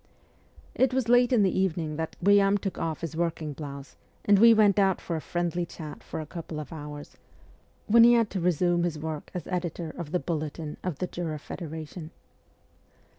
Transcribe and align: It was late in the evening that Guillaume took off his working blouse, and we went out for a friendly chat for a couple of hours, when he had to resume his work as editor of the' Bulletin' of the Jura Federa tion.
It 0.73 0.95
was 0.95 1.07
late 1.09 1.31
in 1.31 1.43
the 1.43 1.59
evening 1.59 1.95
that 1.97 2.15
Guillaume 2.23 2.57
took 2.57 2.79
off 2.79 3.01
his 3.01 3.15
working 3.15 3.53
blouse, 3.53 3.97
and 4.25 4.39
we 4.39 4.51
went 4.51 4.79
out 4.79 4.99
for 4.99 5.15
a 5.15 5.21
friendly 5.21 5.63
chat 5.63 6.01
for 6.01 6.19
a 6.19 6.25
couple 6.25 6.59
of 6.59 6.73
hours, 6.73 7.17
when 7.85 8.03
he 8.03 8.13
had 8.13 8.31
to 8.31 8.39
resume 8.39 8.81
his 8.81 8.97
work 8.97 9.29
as 9.35 9.45
editor 9.45 9.91
of 9.91 10.11
the' 10.11 10.19
Bulletin' 10.27 10.77
of 10.83 10.97
the 10.97 11.05
Jura 11.05 11.37
Federa 11.37 11.87
tion. 11.87 12.09